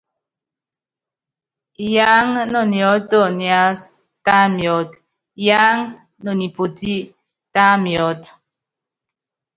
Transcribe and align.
Yaáŋa 1.93 2.41
nɔ 2.51 2.61
niɔ́tɔ 2.71 3.21
niasɔ́, 3.39 3.95
tá 4.25 4.35
miɔ́t, 4.55 4.91
yaáŋa 5.45 5.85
no 6.23 6.31
nipoti, 6.39 6.93
tá 7.53 7.63
miɔ́t. 7.83 8.23